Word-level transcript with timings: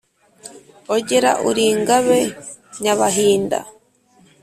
Ogera 0.95 1.31
uri 1.49 1.63
ingabe 1.73 2.19
Nyabahinda! 2.81 3.59